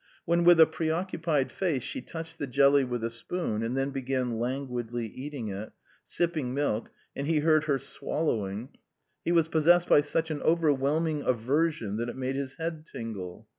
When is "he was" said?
9.23-9.47